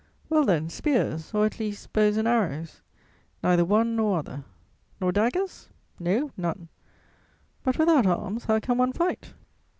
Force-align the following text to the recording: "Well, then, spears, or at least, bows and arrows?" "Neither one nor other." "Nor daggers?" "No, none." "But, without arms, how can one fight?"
"Well, 0.29 0.45
then, 0.45 0.67
spears, 0.71 1.31
or 1.31 1.45
at 1.45 1.59
least, 1.59 1.93
bows 1.93 2.17
and 2.17 2.27
arrows?" 2.27 2.81
"Neither 3.43 3.63
one 3.63 3.95
nor 3.95 4.17
other." 4.17 4.43
"Nor 4.99 5.11
daggers?" 5.11 5.69
"No, 5.99 6.31
none." 6.35 6.69
"But, 7.61 7.77
without 7.77 8.07
arms, 8.07 8.45
how 8.45 8.59
can 8.59 8.79
one 8.79 8.93
fight?" 8.93 9.35